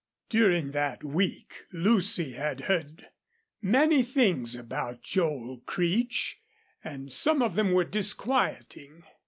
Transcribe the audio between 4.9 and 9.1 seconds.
Joel Creech, and some of them were disquieting.